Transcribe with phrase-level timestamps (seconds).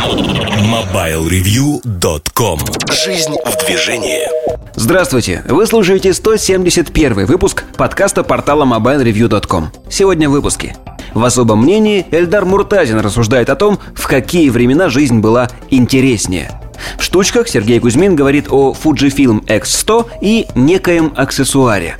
[0.00, 2.58] MobileReview.com
[3.04, 4.22] Жизнь в движении
[4.74, 5.44] Здравствуйте!
[5.46, 10.74] Вы слушаете 171 выпуск подкаста портала MobileReview.com Сегодня в выпуске
[11.12, 16.50] в особом мнении Эльдар Муртазин рассуждает о том, в какие времена жизнь была интереснее.
[16.96, 21.98] В штучках Сергей Кузьмин говорит о Fujifilm X100 и некоем аксессуаре.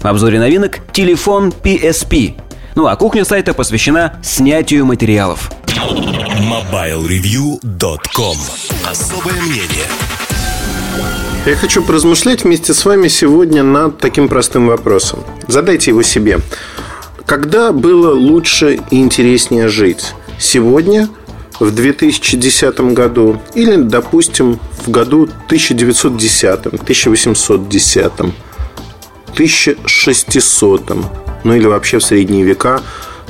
[0.00, 2.32] В обзоре новинок телефон PSP.
[2.76, 5.50] Ну а кухня сайта посвящена снятию материалов.
[5.82, 8.36] MobileReview.com
[8.88, 9.88] Особое мнение
[11.44, 15.24] я хочу поразмышлять вместе с вами сегодня над таким простым вопросом.
[15.48, 16.38] Задайте его себе.
[17.26, 20.14] Когда было лучше и интереснее жить?
[20.38, 21.08] Сегодня,
[21.58, 28.12] в 2010 году или, допустим, в году 1910, 1810,
[29.34, 30.92] 1600,
[31.42, 32.80] ну или вообще в средние века,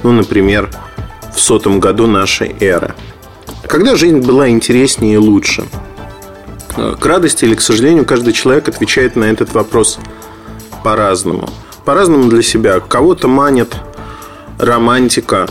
[0.02, 0.68] ну, например,
[1.34, 2.94] в сотом году нашей эры.
[3.66, 5.64] Когда жизнь была интереснее и лучше?
[6.74, 9.98] К радости или к сожалению, каждый человек отвечает на этот вопрос
[10.82, 11.48] по-разному.
[11.84, 12.80] По-разному для себя.
[12.80, 13.76] Кого-то манит
[14.58, 15.48] романтика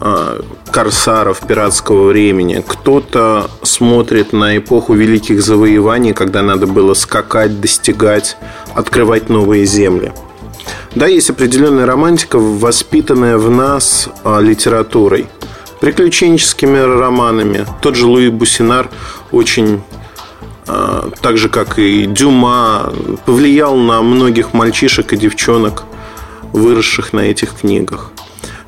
[0.00, 2.62] а, корсаров пиратского времени.
[2.66, 8.36] Кто-то смотрит на эпоху великих завоеваний, когда надо было скакать, достигать,
[8.74, 10.12] открывать новые земли.
[10.96, 15.26] Да, есть определенная романтика, воспитанная в нас а, литературой,
[15.78, 17.66] приключенческими романами.
[17.82, 18.88] Тот же Луи Бусинар
[19.30, 19.82] очень
[20.66, 22.94] а, так же, как и Дюма,
[23.26, 25.84] повлиял на многих мальчишек и девчонок,
[26.54, 28.10] выросших на этих книгах.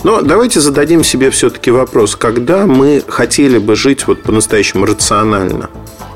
[0.04, 5.70] Но давайте зададим себе все-таки вопрос, когда мы хотели бы жить вот по-настоящему рационально,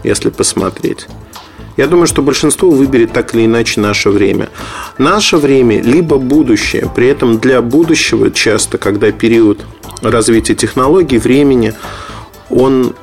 [0.04, 1.06] если посмотреть.
[1.76, 4.50] Я думаю, что большинство выберет так или иначе наше время.
[4.98, 6.90] Наше время либо будущее.
[6.94, 9.64] При этом для будущего часто, когда период
[10.02, 11.74] развития технологий, времени,
[12.50, 12.94] он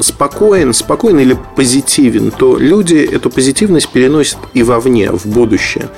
[0.00, 5.88] спокоен, спокоен или позитивен, то люди эту позитивность переносят и вовне, в будущее.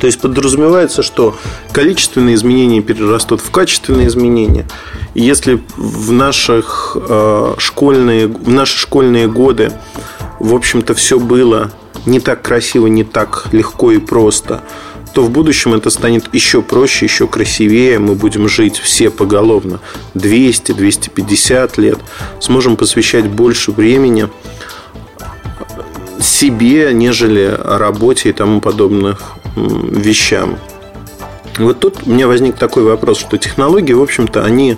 [0.00, 1.36] То есть подразумевается, что
[1.72, 4.66] количественные изменения перерастут в качественные изменения.
[5.14, 9.72] Если в наших э, школьные, в наши школьные годы,
[10.38, 11.72] в общем-то, все было
[12.06, 14.62] не так красиво, не так легко и просто,
[15.14, 17.98] то в будущем это станет еще проще, еще красивее.
[17.98, 19.80] Мы будем жить все поголовно
[20.14, 21.98] 200-250 лет.
[22.40, 24.28] Сможем посвящать больше времени
[26.20, 30.58] себе, нежели работе и тому подобных вещам.
[31.58, 34.76] Вот тут у меня возник такой вопрос, что технологии, в общем-то, они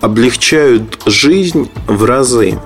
[0.00, 2.58] облегчают жизнь в разы.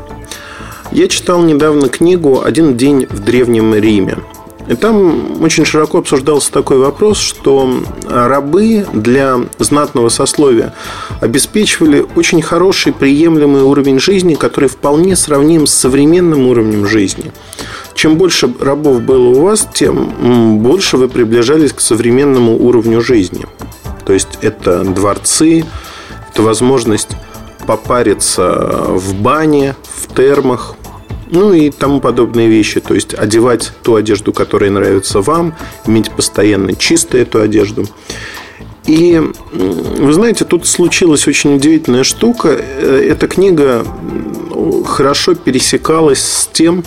[0.92, 4.18] Я читал недавно книгу «Один день в Древнем Риме».
[4.68, 10.74] И там очень широко обсуждался такой вопрос, что рабы для знатного сословия
[11.20, 17.32] обеспечивали очень хороший, приемлемый уровень жизни, который вполне сравним с современным уровнем жизни.
[17.94, 23.46] Чем больше рабов было у вас, тем больше вы приближались к современному уровню жизни.
[24.04, 25.64] То есть это дворцы,
[26.30, 27.10] это возможность
[27.66, 30.76] попариться в бане, в термах,
[31.32, 32.80] ну и тому подобные вещи.
[32.80, 35.54] То есть одевать ту одежду, которая нравится вам,
[35.86, 37.86] иметь постоянно чистую эту одежду.
[38.86, 39.20] И
[39.52, 42.48] вы знаете, тут случилась очень удивительная штука.
[42.50, 43.84] Э, эта книга
[44.86, 46.84] хорошо пересекалась с тем,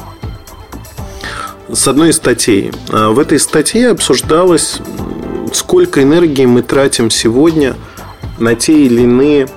[1.72, 2.72] с одной из статей.
[2.90, 4.78] А в этой статье обсуждалось,
[5.54, 7.76] сколько энергии мы тратим сегодня
[8.38, 9.48] на те или иные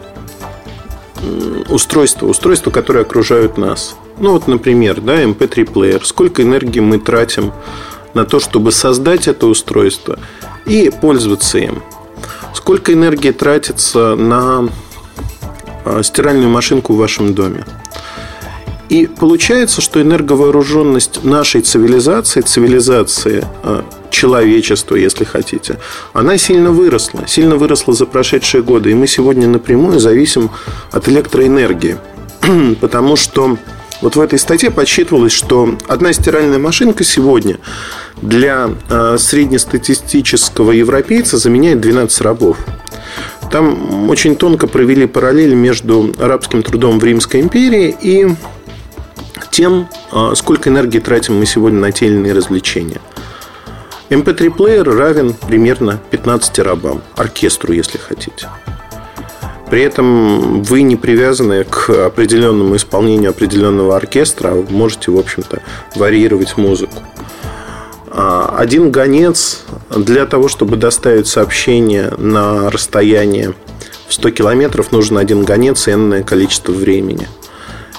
[1.69, 3.97] устройства, устройства, которые окружают нас.
[4.21, 6.05] Ну вот, например, да, MP3-плеер.
[6.05, 7.53] Сколько энергии мы тратим
[8.15, 10.19] на то, чтобы создать это устройство
[10.67, 11.83] и пользоваться им.
[12.55, 14.69] Сколько энергии тратится на
[15.85, 17.65] а, стиральную машинку в вашем доме.
[18.89, 25.79] И получается, что энерговооруженность нашей цивилизации, цивилизации а, человечества, если хотите,
[26.13, 27.27] она сильно выросла.
[27.29, 28.91] Сильно выросла за прошедшие годы.
[28.91, 30.51] И мы сегодня напрямую зависим
[30.91, 31.99] от электроэнергии.
[32.81, 33.59] Потому что
[34.01, 37.59] вот в этой статье подсчитывалось, что одна стиральная машинка сегодня
[38.23, 42.59] для э, среднестатистического европейца заменяет 12 рабов.
[43.51, 48.29] Там очень тонко провели параллель между арабским трудом в Римской империи и
[49.51, 53.01] тем, э, сколько энергии тратим мы сегодня на те или иные развлечения.
[54.11, 58.49] MP3-плеер равен примерно 15 рабам, оркестру, если хотите.
[59.71, 65.63] При этом вы не привязаны к определенному исполнению определенного оркестра, а можете, в общем-то,
[65.95, 67.03] варьировать музыку.
[68.11, 73.55] А, один гонец для того, чтобы доставить сообщение на расстояние
[74.09, 77.29] в 100 километров, нужен один гонец и энное количество времени.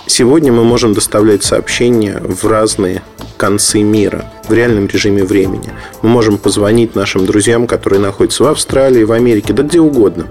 [0.08, 3.04] Сегодня мы можем доставлять сообщения в разные
[3.38, 5.72] концы мира в реальном режиме времени.
[6.02, 10.26] Мы можем позвонить нашим друзьям, которые находятся в Австралии, в Америке, да где угодно.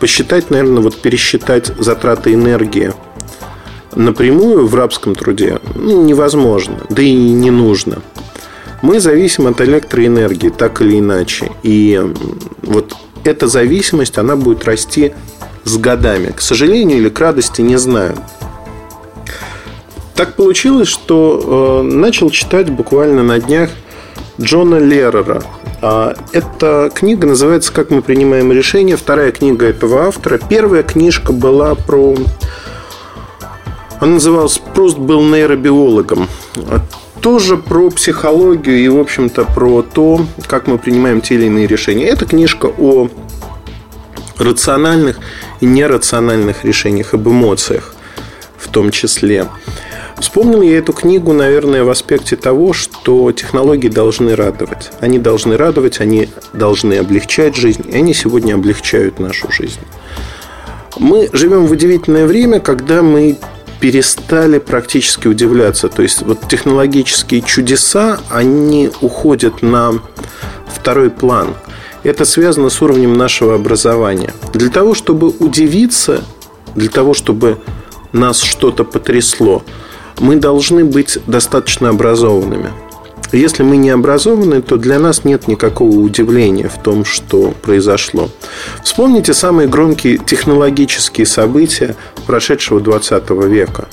[0.00, 2.92] Посчитать, наверное, вот пересчитать затраты энергии
[3.94, 8.02] напрямую в рабском труде ну, невозможно, да и не нужно.
[8.82, 11.50] Мы зависим от электроэнергии, так или иначе.
[11.62, 12.00] И
[12.62, 12.94] вот
[13.24, 15.14] эта зависимость, она будет расти
[15.64, 16.30] с годами.
[16.30, 18.16] К сожалению или к радости, не знаю.
[20.14, 23.70] Так получилось, что э, начал читать буквально на днях
[24.40, 25.42] Джона Леррера.
[25.82, 28.96] А эта книга называется «Как мы принимаем решения».
[28.96, 30.38] Вторая книга этого автора.
[30.48, 32.14] Первая книжка была про...
[34.00, 36.28] Она называлась «Прост был нейробиологом».
[37.20, 42.06] Тоже про психологию и, в общем-то, про то, как мы принимаем те или иные решения.
[42.06, 43.08] Это книжка о
[44.38, 45.18] рациональных
[45.60, 47.95] и нерациональных решениях, об эмоциях
[48.76, 49.48] том числе.
[50.18, 54.90] Вспомнил я эту книгу, наверное, в аспекте того, что технологии должны радовать.
[55.00, 59.80] Они должны радовать, они должны облегчать жизнь, и они сегодня облегчают нашу жизнь.
[60.98, 63.38] Мы живем в удивительное время, когда мы
[63.80, 65.88] перестали практически удивляться.
[65.88, 69.94] То есть вот технологические чудеса, они уходят на
[70.66, 71.54] второй план.
[72.02, 74.34] Это связано с уровнем нашего образования.
[74.52, 76.24] Для того, чтобы удивиться,
[76.74, 77.58] для того, чтобы
[78.12, 79.62] нас что-то потрясло–
[80.20, 82.70] мы должны быть достаточно образованными.
[83.32, 88.30] Если мы не образованы, то для нас нет никакого удивления в том, что произошло.
[88.84, 93.88] Вспомните самые громкие технологические события прошедшего 20 века.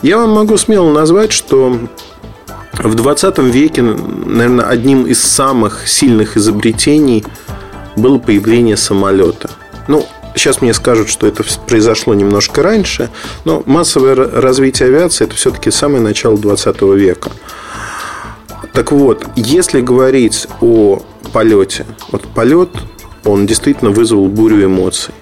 [0.00, 1.78] Я вам могу смело назвать, что
[2.72, 7.24] в 20 веке, наверное, одним из самых сильных изобретений
[7.96, 9.50] было появление самолета.
[9.88, 13.10] Ну, Сейчас мне скажут, что это произошло немножко раньше,
[13.44, 17.30] но массовое развитие авиации это все-таки самое начало 20 века.
[18.72, 21.02] Так вот, если говорить о
[21.32, 22.70] полете, вот полет,
[23.24, 25.12] он действительно вызвал бурю эмоций.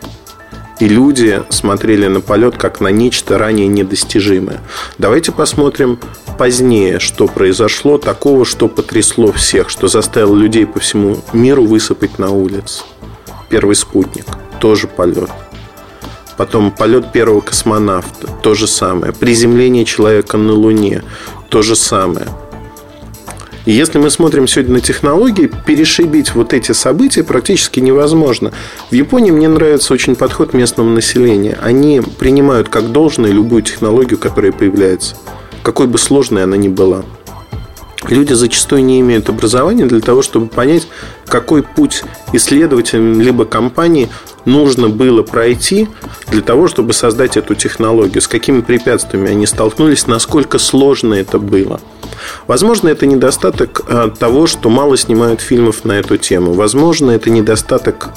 [0.78, 4.60] И люди смотрели на полет как на нечто ранее недостижимое.
[4.96, 5.98] Давайте посмотрим
[6.38, 12.30] позднее, что произошло такого, что потрясло всех, что заставило людей по всему миру высыпать на
[12.30, 12.84] улицы.
[13.50, 14.24] Первый спутник–
[14.60, 15.30] тоже полет.
[16.36, 19.12] Потом полет первого космонавта, то же самое.
[19.12, 21.02] Приземление человека на Луне,
[21.48, 22.28] то же самое.
[23.66, 28.52] И если мы смотрим сегодня на технологии, перешибить вот эти события практически невозможно.
[28.90, 31.58] В Японии мне нравится очень подход местного населения.
[31.62, 35.16] Они принимают как должное любую технологию, которая появляется,
[35.62, 37.02] какой бы сложной она ни была.
[38.08, 40.88] Люди зачастую не имеют образования для того, чтобы понять,
[41.26, 42.02] какой путь
[42.32, 44.08] исследователям либо компании
[44.44, 45.88] нужно было пройти
[46.28, 51.80] для того, чтобы создать эту технологию, с какими препятствиями они столкнулись, насколько сложно это было.
[52.46, 56.52] Возможно, это недостаток э, того, что мало снимают фильмов на эту тему.
[56.52, 58.10] Возможно, это недостаток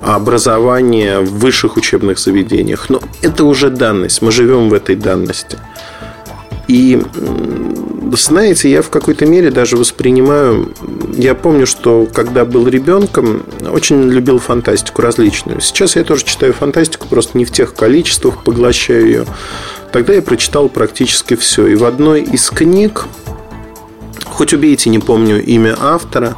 [0.00, 2.88] образования в высших учебных заведениях.
[2.88, 4.22] Но это уже данность.
[4.22, 5.58] Мы живем в этой данности.
[6.68, 7.02] И
[8.12, 10.72] знаете, я в какой-то мере даже воспринимаю...
[11.16, 15.60] Я помню, что когда был ребенком, очень любил фантастику различную.
[15.60, 19.24] Сейчас я тоже читаю фантастику, просто не в тех количествах поглощаю ее.
[19.92, 21.66] Тогда я прочитал практически все.
[21.66, 23.06] И в одной из книг,
[24.24, 26.36] хоть убейте, не помню имя автора,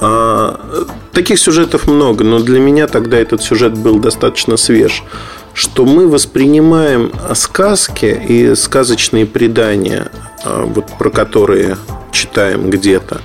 [0.00, 5.02] а, таких сюжетов много, но для меня тогда этот сюжет был достаточно свеж
[5.54, 10.10] что мы воспринимаем сказки и сказочные предания,
[10.44, 11.76] а, вот про которые
[12.12, 13.20] читаем где-то,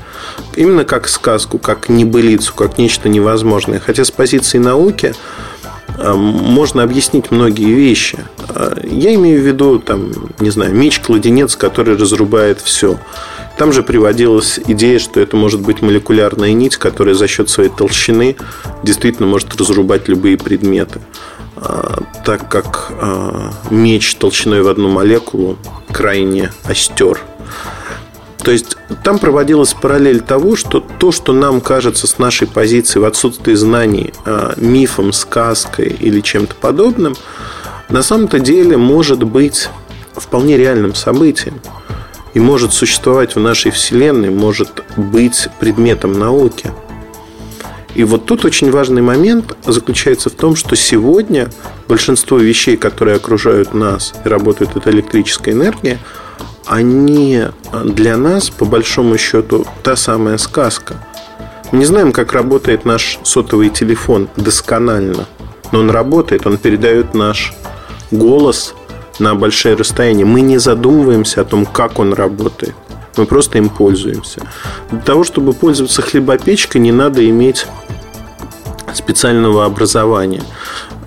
[0.55, 3.79] именно как сказку, как небылицу, как нечто невозможное.
[3.79, 5.13] Хотя с позиции науки
[5.97, 8.19] а, можно объяснить многие вещи.
[8.83, 12.99] Я имею в виду, там, не знаю, меч-кладенец, который разрубает все.
[13.57, 18.35] Там же приводилась идея, что это может быть молекулярная нить, которая за счет своей толщины
[18.83, 20.99] действительно может разрубать любые предметы.
[21.55, 25.57] А, так как а, меч толщиной в одну молекулу
[25.91, 27.21] крайне остер.
[28.39, 33.05] То есть там проводилась параллель того, что то, что нам кажется с нашей позиции в
[33.05, 37.15] отсутствии знаний а, мифом, сказкой или чем-то подобным,
[37.87, 39.69] на самом-то деле может быть
[40.17, 41.61] вполне реальным событием
[42.35, 46.71] и может существовать в нашей Вселенной, может быть предметом науки–
[47.95, 51.49] и вот тут очень важный момент заключается в том, что сегодня
[51.87, 55.97] большинство вещей, которые окружают нас и работают от электрической энергии,
[56.65, 57.43] они
[57.85, 60.95] для нас, по большому счету, та самая сказка.
[61.71, 65.25] Мы не знаем, как работает наш сотовый телефон досконально,
[65.71, 67.53] но он работает, он передает наш
[68.11, 68.75] голос
[69.19, 72.75] на большие расстояния, мы не задумываемся о том, как он работает.
[73.17, 74.41] Мы просто им пользуемся.
[74.91, 77.65] Для того, чтобы пользоваться хлебопечкой, не надо иметь
[78.93, 80.43] специального образования.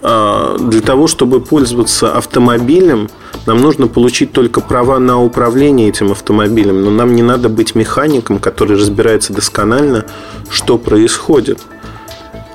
[0.03, 3.11] А, для того, чтобы пользоваться автомобилем,
[3.47, 8.39] нам нужно получить только права на управление этим автомобилем, но нам не надо быть механиком,
[8.39, 10.05] который разбирается досконально,
[10.51, 11.61] что происходит.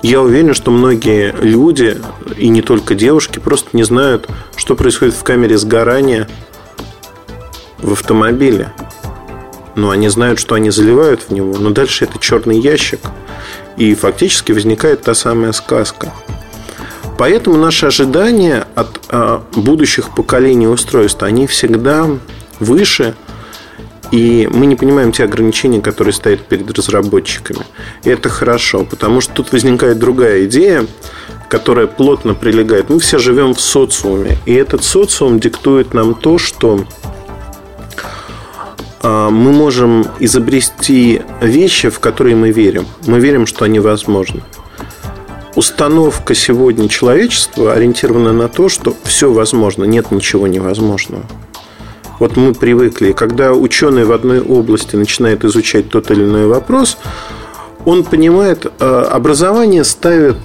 [0.01, 1.97] Я уверен, что многие люди,
[2.37, 4.27] и не только девушки, просто не знают,
[4.63, 6.29] что происходит в камере сгорания
[7.79, 8.71] в автомобиле.
[9.75, 13.01] Но они знают, что они заливают в него, но дальше это черный ящик.
[13.75, 16.13] И фактически возникает та самая сказка.
[17.17, 22.07] Поэтому наши ожидания от а, будущих поколений устройств, они всегда
[22.61, 23.15] выше,
[24.11, 27.65] и мы не понимаем те ограничения, которые стоят перед разработчиками.
[28.05, 30.85] И это хорошо, потому что тут возникает другая идея,
[31.53, 32.89] которая плотно прилегает.
[32.89, 36.83] Мы все живем в социуме, и этот социум диктует нам то, что
[39.03, 42.87] а, мы можем изобрести вещи, в которые мы верим.
[43.05, 44.41] Мы верим, что они возможны.
[45.53, 51.23] Установка сегодня человечества ориентирована на то, что все возможно, нет ничего невозможного.
[52.17, 56.97] Вот мы привыкли, когда ученый в одной области начинает изучать тот или иной вопрос,
[57.85, 60.37] он понимает, а, образование ставит,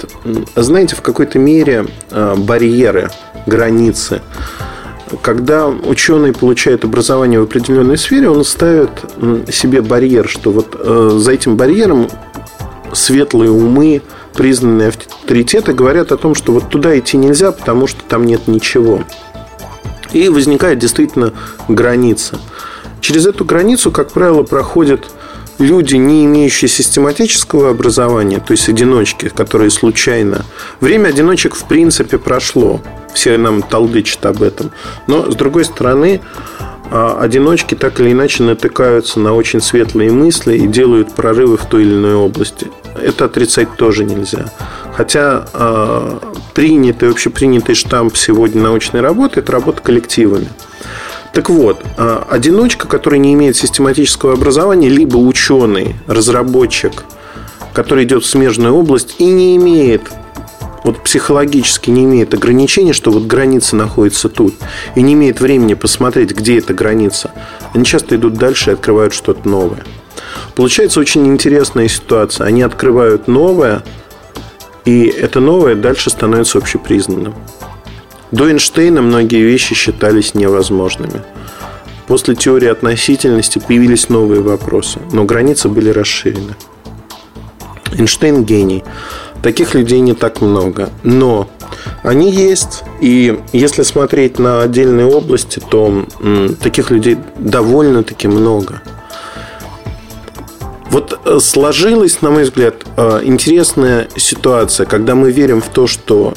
[0.56, 3.10] знаете, в какой-то мере а, барьеры,
[3.46, 4.20] границы
[5.22, 8.90] когда ученый получает образование в определенной сфере, он ставит
[9.50, 12.08] себе барьер, что вот э, за этим барьером
[12.92, 14.02] светлые умы,
[14.34, 19.02] признанные авторитеты говорят о том, что вот туда идти нельзя, потому что там нет ничего.
[20.12, 21.32] И возникает действительно
[21.68, 22.38] граница.
[23.00, 25.10] Через эту границу, как правило, проходят
[25.58, 30.44] люди, не имеющие систематического образования, то есть одиночки, которые случайно.
[30.80, 32.80] Время одиночек в принципе прошло.
[33.14, 34.70] Все нам толдычат об этом.
[35.06, 36.20] Но, с другой стороны,
[36.90, 41.82] а, одиночки так или иначе натыкаются на очень светлые мысли и делают прорывы в той
[41.82, 42.68] или иной области.
[43.00, 44.46] Это отрицать тоже нельзя.
[44.96, 46.18] Хотя э,
[46.54, 50.48] принятый, общепринятый штамп сегодня научной работы– это работа коллективами.
[51.38, 57.04] Так вот, а, одиночка, который не имеет систематического образования, либо ученый, разработчик,
[57.72, 60.10] который идет в смежную область и не имеет
[60.82, 64.52] вот психологически не имеет ограничений, что вот граница находится тут,
[64.96, 67.30] и не имеет времени посмотреть, где эта граница,
[67.72, 69.84] они часто идут дальше и открывают что-то новое.
[70.56, 72.48] Получается очень интересная ситуация.
[72.48, 73.84] Они открывают новое,
[74.84, 77.36] и это новое дальше становится общепризнанным.
[78.30, 81.22] До Эйнштейна многие вещи считались невозможными.
[82.06, 86.54] После теории относительности появились новые вопросы, но границы были расширены.
[87.92, 88.84] Эйнштейн гений.
[89.42, 90.90] Таких людей не так много.
[91.02, 91.48] Но
[92.02, 92.82] они есть.
[93.00, 98.82] И если смотреть на отдельные области, то м, таких людей довольно-таки много.
[100.90, 106.34] Вот э, сложилась, на мой взгляд, э, интересная ситуация, когда мы верим в то, что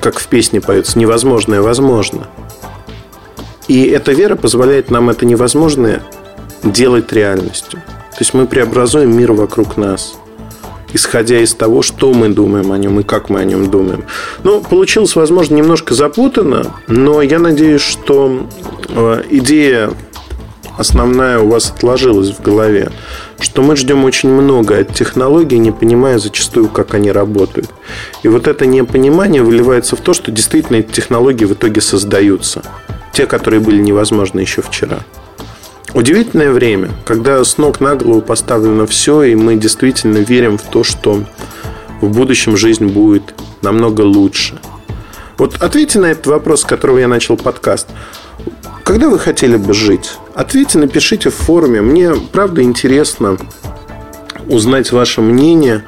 [0.00, 2.26] как в песне поется, невозможное возможно.
[3.68, 6.02] И эта вера позволяет нам это невозможное
[6.62, 7.80] делать реальностью.
[8.10, 10.14] То есть мы преобразуем мир вокруг нас,
[10.92, 14.04] исходя из того, что мы думаем о нем и как мы о нем думаем.
[14.42, 18.46] Ну, получилось, возможно, немножко запутанно, но я надеюсь, что
[18.88, 19.92] э, идея
[20.80, 22.90] основная у вас отложилась в голове,
[23.38, 27.68] что мы ждем очень много от технологий, не понимая зачастую, как они работают.
[28.22, 32.62] И вот это непонимание выливается в то, что действительно эти технологии в итоге создаются.
[33.12, 35.00] Те, которые были невозможны еще вчера.
[35.92, 40.82] Удивительное время, когда с ног на голову поставлено все, и мы действительно верим в то,
[40.82, 41.24] что
[42.00, 44.58] в будущем жизнь будет намного лучше.
[45.40, 47.86] Вот ответьте на этот вопрос, с которого я начал подкаст.
[48.84, 50.18] Когда вы хотели бы жить?
[50.34, 51.80] Ответьте, напишите в форуме.
[51.80, 53.38] Мне правда интересно
[54.48, 55.86] узнать ваше мнение.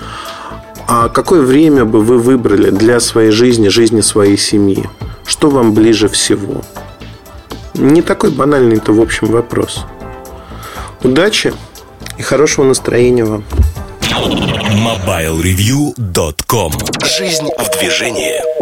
[0.88, 4.88] А какое время бы вы выбрали для своей жизни, жизни своей семьи?
[5.26, 6.62] Что вам ближе всего?
[7.74, 9.84] Не такой банальный это, в общем, вопрос.
[11.02, 11.52] Удачи
[12.16, 13.44] и хорошего настроения вам.
[14.00, 16.72] MobileReview.com
[17.04, 18.61] Жизнь в движении